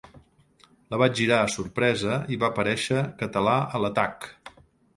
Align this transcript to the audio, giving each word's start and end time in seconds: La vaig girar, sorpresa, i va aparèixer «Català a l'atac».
La 0.93 0.99
vaig 1.01 1.13
girar, 1.19 1.41
sorpresa, 1.57 2.17
i 2.37 2.41
va 2.45 2.49
aparèixer 2.55 3.07
«Català 3.23 3.57
a 3.77 3.85
l'atac». 3.87 4.31